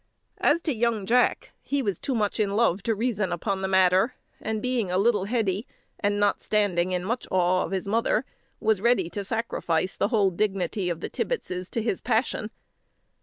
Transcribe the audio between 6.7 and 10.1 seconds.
in much awe of his mother, was ready to sacrifice the